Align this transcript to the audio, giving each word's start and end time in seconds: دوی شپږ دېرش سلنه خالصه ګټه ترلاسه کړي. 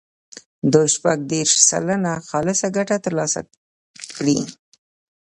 دوی 0.71 0.87
شپږ 0.95 1.17
دېرش 1.31 1.53
سلنه 1.69 2.13
خالصه 2.29 2.67
ګټه 2.77 2.97
ترلاسه 3.05 3.39
کړي. 4.15 4.39